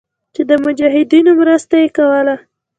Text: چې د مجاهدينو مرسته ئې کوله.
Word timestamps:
چې 0.33 0.41
د 0.49 0.51
مجاهدينو 0.65 1.31
مرسته 1.41 1.73
ئې 1.81 1.89
کوله. 1.97 2.35